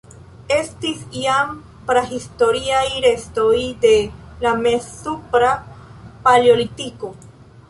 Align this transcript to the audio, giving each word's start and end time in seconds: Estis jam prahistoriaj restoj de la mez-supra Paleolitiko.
Estis 0.53 1.01
jam 1.23 1.51
prahistoriaj 1.89 2.87
restoj 3.05 3.53
de 3.85 3.93
la 4.47 4.55
mez-supra 4.65 5.53
Paleolitiko. 6.27 7.13